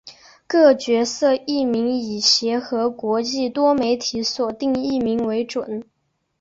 [0.47, 5.83] 各角色译名以协和国际多媒体所定译名为准。